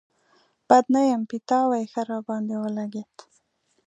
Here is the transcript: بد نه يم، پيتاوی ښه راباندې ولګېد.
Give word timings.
بد 0.67 0.85
نه 0.93 1.01
يم، 1.09 1.21
پيتاوی 1.31 1.83
ښه 1.91 2.01
راباندې 2.09 2.55
ولګېد. 2.59 3.15